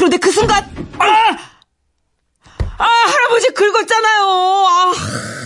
그런데 0.06 0.18
그 0.18 0.30
순간, 0.30 0.62
아! 0.98 1.36
아, 2.78 2.84
할아버지 2.84 3.48
긁었잖아요. 3.50 4.22
아, 4.68 4.92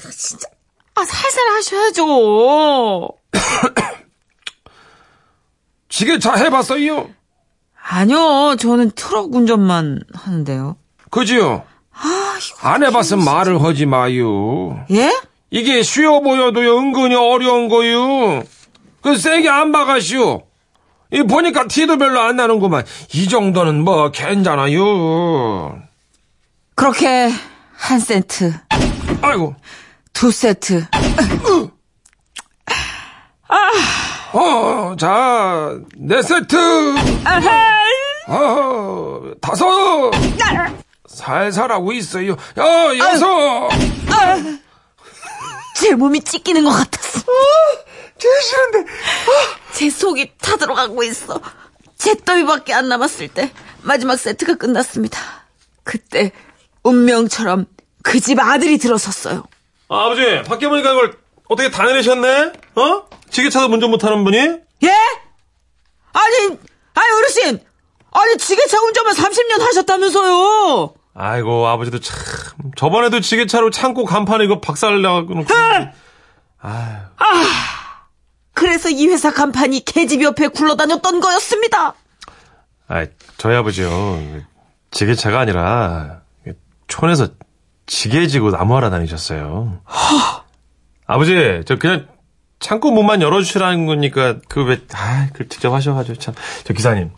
나 0.04 0.10
진짜. 0.10 0.48
아, 0.94 1.04
살살 1.04 1.48
하셔야죠. 1.48 3.08
지게차 5.88 6.34
해봤어요 6.34 7.08
아니요, 7.82 8.56
저는 8.58 8.90
트럭 8.90 9.34
운전만 9.34 10.02
하는데요. 10.12 10.76
그지요 11.10 11.64
아, 11.92 12.38
이거. 12.38 12.68
안 12.68 12.84
해봤으면 12.84 13.24
말을 13.24 13.62
하지 13.62 13.86
마요 13.86 14.84
예? 14.92 15.10
이게 15.50 15.82
쉬워 15.82 16.20
보여도요 16.20 16.78
은근히 16.78 17.14
어려운 17.16 17.68
거요 17.68 18.44
그 19.02 19.16
세게 19.16 19.48
안 19.48 19.72
박아시오 19.72 20.42
이 21.12 21.22
보니까 21.22 21.66
티도 21.66 21.98
별로 21.98 22.20
안 22.20 22.36
나는구만. 22.36 22.84
이 23.14 23.28
정도는 23.28 23.82
뭐 23.82 24.10
괜찮아요 24.10 25.78
그렇게 26.74 27.30
한 27.76 27.98
세트, 27.98 28.52
아이고. 29.22 29.54
두 30.12 30.30
세트. 30.30 30.86
어, 34.32 34.94
자, 34.98 35.76
네 35.96 36.22
세트, 36.22 36.56
어, 38.28 39.20
다섯, 39.40 40.10
살살 41.08 41.72
하고 41.72 41.92
있어요. 41.92 42.32
어, 42.32 42.96
여섯, 42.98 43.68
제 45.74 45.94
몸이 45.94 46.20
찢기는 46.20 46.62
것 46.62 46.70
같았어. 46.70 47.22
제일 48.20 48.42
싫은데. 48.42 48.92
제 49.72 49.90
속이 49.90 50.32
타들어가고 50.40 51.02
있어. 51.04 51.40
제 51.98 52.14
더위밖에 52.16 52.72
안 52.74 52.88
남았을 52.88 53.28
때 53.28 53.52
마지막 53.82 54.16
세트가 54.16 54.54
끝났습니다. 54.56 55.18
그때 55.84 56.32
운명처럼 56.82 57.66
그 58.02 58.20
집 58.20 58.38
아들이 58.38 58.78
들어섰어요. 58.78 59.44
아, 59.88 60.06
아버지, 60.06 60.42
밖에 60.44 60.68
보니까 60.68 60.92
이걸 60.92 61.18
어떻게 61.48 61.70
다 61.70 61.84
내리셨네? 61.84 62.52
어? 62.76 63.08
지게차도 63.30 63.66
운전 63.72 63.90
못하는 63.90 64.24
분이? 64.24 64.36
예? 64.84 64.88
아니, 66.12 66.58
아니 66.94 67.12
어르신, 67.18 67.60
아니 68.12 68.36
지게차 68.38 68.80
운전만 68.80 69.14
30년 69.14 69.60
하셨다면서요? 69.60 70.94
아이고, 71.14 71.66
아버지도 71.66 72.00
참. 72.00 72.16
저번에도 72.76 73.20
지게차로 73.20 73.70
창고 73.70 74.04
간판에 74.04 74.44
이거 74.44 74.60
박살 74.60 75.02
나고. 75.02 75.34
놓고. 75.34 75.46
아유. 76.62 76.96
그래서 78.60 78.90
이 78.90 79.06
회사 79.08 79.32
간판이 79.32 79.86
계집 79.86 80.20
옆에 80.20 80.48
굴러다녔던 80.48 81.20
거였습니다. 81.20 81.94
아, 82.88 83.06
저희 83.38 83.56
아버지요. 83.56 84.20
지게차가 84.90 85.40
아니라 85.40 86.20
촌에서 86.86 87.28
지게 87.86 88.26
지고 88.26 88.50
나무 88.50 88.76
하러 88.76 88.90
다니셨어요. 88.90 89.80
아버지, 91.06 91.62
저 91.64 91.76
그냥 91.76 92.06
창고 92.58 92.90
문만 92.90 93.22
열어주시라는 93.22 93.86
거니까 93.86 94.40
그 94.46 94.62
왜, 94.62 94.78
아, 94.92 95.28
그 95.32 95.48
직접 95.48 95.72
하셔가지고 95.72 96.18
참. 96.18 96.34
저 96.64 96.74
기사님 96.74 97.08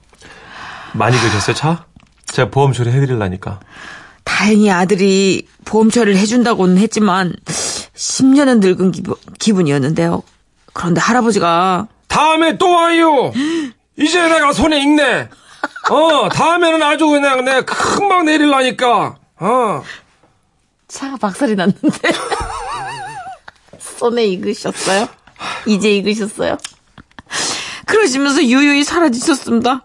많이 0.93 1.19
그러셨어요 1.19 1.57
차? 1.57 1.87
제가 2.27 2.51
보험 2.51 2.73
처리 2.73 2.93
해드릴라니까. 2.93 3.59
다행히 4.23 4.71
아들이 4.71 5.49
보험 5.65 5.91
처리를 5.91 6.17
해준다고는 6.21 6.79
했지만 6.79 7.35
10년은 7.47 8.61
늙은 8.61 8.93
기분, 8.93 9.17
기분이었는데요. 9.41 10.23
그런데 10.73 11.01
할아버지가 11.01 11.89
다음에 12.09 12.59
또 12.59 12.71
와요. 12.73 13.33
이제 13.97 14.23
내가 14.29 14.53
손에 14.53 14.81
익네. 14.83 15.29
어, 15.91 16.29
다음에는 16.29 16.83
아주 16.83 17.07
그냥 17.09 17.45
내가 17.45 17.65
금방 17.65 18.25
내릴라니까. 18.25 19.17
어. 19.41 19.83
차가 20.89 21.17
박살이 21.17 21.55
났는데 21.55 21.89
손에 23.79 24.25
익으셨어요? 24.27 25.09
이제 25.67 25.97
익으셨어요? 25.97 26.59
그러시면서 27.87 28.43
유유히 28.45 28.85
사라지셨습니다. 28.85 29.85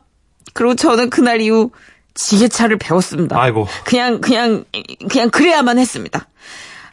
그리고 0.53 0.75
저는 0.75 1.09
그날 1.09 1.41
이후 1.41 1.71
지게차를 2.13 2.77
배웠습니다. 2.77 3.39
아이고. 3.39 3.67
그냥 3.85 4.19
그냥 4.21 4.65
그냥 5.09 5.29
그래야만 5.29 5.77
했습니다. 5.77 6.27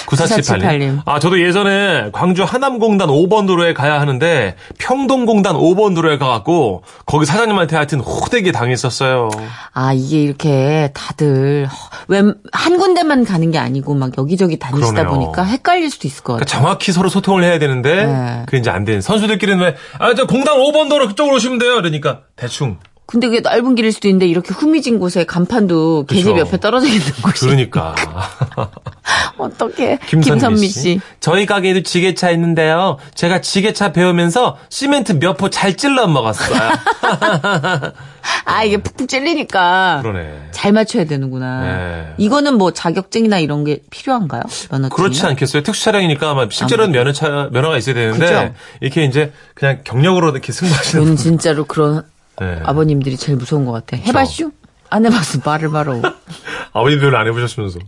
9478 0.08 0.80
님. 0.80 0.98
9478님. 0.98 1.02
아, 1.06 1.20
저도 1.20 1.42
예전에 1.42 2.10
광주 2.12 2.44
하남공단 2.44 3.08
5번 3.10 3.48
도로에 3.48 3.74
가야 3.74 4.00
하는데 4.02 4.56
평동공단 4.78 5.56
5번 5.56 5.96
도로에 5.96 6.18
가갖고 6.18 6.84
거기 7.06 7.26
사장님한테 7.26 7.76
하여튼 7.76 8.00
호되게 8.00 8.52
당했었어요. 8.52 9.30
아 9.74 9.94
이게 9.94 10.22
이렇게 10.24 10.92
다들 10.94 11.68
웬한 12.08 12.78
군데만 12.78 13.26
가는 13.26 13.52
게 13.52 13.58
아니고 13.58 13.94
막 13.96 14.12
여기저기 14.18 14.58
다니시다 14.58 15.04
그러네요. 15.04 15.14
보니까 15.14 15.44
헷갈릴 15.44 15.90
수도 15.90 16.08
있을 16.08 16.24
것 16.24 16.34
그러니까 16.34 16.46
같아요. 16.46 16.62
정확히 16.62 16.92
서로 16.92 17.10
소통을 17.10 17.44
해야 17.44 17.60
되는데 17.60 18.06
네. 18.06 18.44
그게 18.46 18.58
이제 18.58 18.70
안 18.70 18.86
되는 18.86 19.02
선수들끼리는 19.02 19.64
왜 19.64 19.76
아, 20.00 20.14
저 20.16 20.26
공단 20.26 20.56
5번 20.58 20.90
도로 20.90 21.08
그쪽으로 21.08 21.36
오시면 21.36 21.60
돼요. 21.60 21.76
그러니까 21.76 22.22
대충. 22.36 22.78
근데 23.10 23.26
그게 23.28 23.40
넓은 23.40 23.74
길일 23.74 23.92
수도 23.92 24.08
있는데 24.08 24.28
이렇게 24.28 24.54
후미진 24.54 25.00
곳에 25.00 25.24
간판도 25.26 26.06
계집. 26.08 26.38
옆에 26.38 26.60
떨어져 26.60 26.86
있는 26.86 27.08
곳이 27.24 27.40
그러니까. 27.46 27.96
어떻게 29.40 29.98
김선미, 30.06 30.40
김선미 30.40 30.68
씨. 30.68 30.80
씨. 30.80 31.02
저희 31.20 31.48
가게에도 31.48 31.82
지게차 31.82 32.30
있는데요. 32.32 32.98
제가 33.16 33.42
지게차 33.42 33.94
배우면서 33.94 34.58
시멘트 34.70 35.14
몇 35.14 35.38
포 35.38 35.50
잘 35.50 35.76
찔러 35.76 36.06
먹었어요. 36.08 36.60
아 38.46 38.64
이게 38.64 38.78
푹푹 38.78 39.08
찔리니까 39.08 40.02
그러네. 40.04 40.50
잘 40.52 40.72
맞춰야 40.72 41.06
되는구나. 41.06 41.62
네. 41.62 42.14
이거는 42.20 42.60
뭐 42.60 42.72
자격증이나 42.72 43.40
이런 43.40 43.64
게 43.64 43.80
필요한가요? 43.90 44.44
면허증? 44.70 44.96
그렇지 44.96 45.26
않겠어요? 45.26 45.64
특수 45.64 45.84
차량이니까 45.86 46.30
아마 46.30 46.48
실제로는 46.48 46.92
면허차 46.92 47.50
면허가 47.52 47.78
있어야 47.78 47.96
되는데 47.96 48.20
그죠? 48.20 48.54
이렇게 48.82 49.04
이제 49.06 49.32
그냥 49.56 49.80
경력으로 49.84 50.30
이렇게 50.30 50.52
승부하시는 50.52 51.04
저는 51.04 51.18
진짜로 51.18 51.66
그런 51.66 52.04
네. 52.40 52.60
아버님들이 52.64 53.18
제일 53.18 53.38
무서운 53.38 53.66
것 53.66 53.72
같아. 53.72 53.98
해봤슈? 53.98 54.52
안 54.90 55.06
해봤어. 55.06 55.40
말을 55.46 55.70
말어. 55.70 56.02
아버님들은 56.74 57.16
안 57.16 57.28
해보셨으면서. 57.28 57.80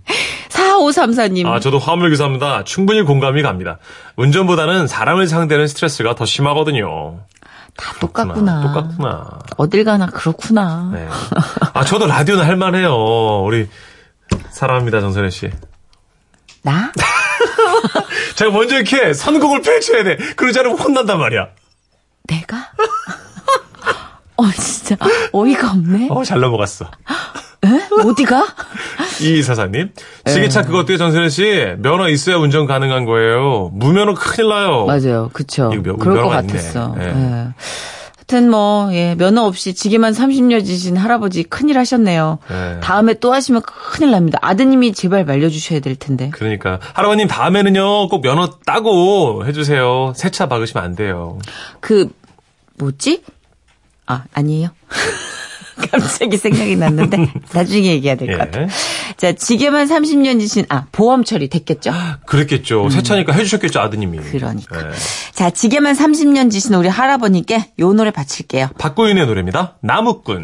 4534님. 0.49 1.45
아, 1.47 1.59
저도 1.59 1.79
화물 1.79 2.09
기사입니다. 2.09 2.63
충분히 2.63 3.01
공감이 3.03 3.41
갑니다. 3.41 3.79
운전보다는 4.17 4.87
사람을 4.87 5.27
상대하는 5.27 5.67
스트레스가 5.67 6.15
더 6.15 6.25
심하거든요. 6.25 7.19
다 7.77 7.93
똑같구나. 7.99 8.61
똑같구나. 8.61 9.39
어딜 9.57 9.83
가나 9.83 10.07
그렇구나. 10.07 10.91
네. 10.93 11.07
아, 11.73 11.85
저도 11.85 12.05
라디오는 12.07 12.45
할만해요. 12.45 13.43
우리, 13.43 13.69
사랑합니다, 14.49 14.99
정선혜 14.99 15.29
씨. 15.29 15.49
나? 16.63 16.91
제가 18.35 18.51
먼저 18.51 18.75
이렇게 18.75 19.13
선곡을 19.13 19.61
펼쳐야 19.61 20.03
돼. 20.03 20.17
그러지 20.35 20.59
않으면 20.59 20.77
혼난단 20.77 21.17
말이야. 21.17 21.47
내가? 22.27 22.57
어, 24.41 24.51
진짜. 24.57 24.95
어이가 25.31 25.71
없네. 25.71 26.07
어, 26.09 26.23
잘 26.23 26.39
넘어갔어. 26.39 26.85
에? 27.63 27.67
어디가? 28.03 28.45
이사사님. 29.21 29.91
지게차 30.25 30.63
그거 30.63 30.79
어때요, 30.79 30.97
정선혜 30.97 31.29
씨? 31.29 31.43
면허 31.77 32.09
있어야 32.09 32.37
운전 32.37 32.65
가능한 32.65 33.05
거예요. 33.05 33.69
무면허 33.73 34.15
큰일 34.15 34.49
나요. 34.49 34.85
맞아요. 34.85 35.29
그쵸. 35.33 35.69
이거 35.73 35.83
몇- 35.83 35.97
그럴 35.97 36.23
것. 36.23 36.29
같았어. 36.29 36.95
예. 36.99 37.03
예. 37.05 37.47
하여튼 38.31 38.49
뭐, 38.49 38.89
예, 38.93 39.13
면허 39.15 39.43
없이 39.43 39.73
지게만 39.75 40.13
30년 40.13 40.65
지신 40.65 40.95
할아버지 40.97 41.43
큰일 41.43 41.77
하셨네요. 41.77 42.39
예. 42.49 42.79
다음에 42.79 43.13
또 43.15 43.33
하시면 43.33 43.61
큰일 43.63 44.11
납니다. 44.11 44.39
아드님이 44.41 44.93
제발 44.93 45.25
말려주셔야 45.25 45.81
될 45.81 45.95
텐데. 45.97 46.29
그러니까. 46.33 46.79
할아버님 46.93 47.27
다음에는요, 47.27 48.07
꼭 48.07 48.21
면허 48.21 48.57
따고 48.65 49.45
해주세요. 49.45 50.13
세차 50.15 50.47
박으시면 50.47 50.83
안 50.83 50.95
돼요. 50.95 51.37
그, 51.81 52.09
뭐지? 52.77 53.21
아, 54.11 54.23
아니에요. 54.33 54.69
갑자기 55.91 56.37
생각이 56.37 56.75
났는데, 56.75 57.31
나중에 57.53 57.87
얘기해야 57.93 58.15
될것 58.15 58.33
예. 58.33 58.37
같아요. 58.37 58.67
자, 59.17 59.31
지게만 59.31 59.87
30년 59.87 60.39
지신, 60.39 60.65
아, 60.69 60.85
보험 60.91 61.23
처리 61.23 61.47
됐겠죠? 61.49 61.91
그랬겠죠. 62.25 62.89
세차니까 62.89 63.33
해 63.33 63.43
주셨겠죠, 63.43 63.79
아드님이. 63.79 64.19
음. 64.19 64.27
그러니까. 64.31 64.79
예. 64.79 64.91
자, 65.33 65.49
지게만 65.49 65.95
30년 65.95 66.51
지신 66.51 66.75
우리 66.75 66.87
할아버님께 66.87 67.71
요 67.79 67.93
노래 67.93 68.11
바칠게요. 68.11 68.69
박구윤의 68.77 69.25
노래입니다. 69.25 69.77
나무꾼. 69.81 70.39